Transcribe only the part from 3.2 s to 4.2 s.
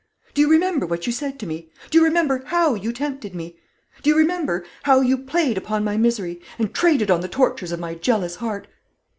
me? Do you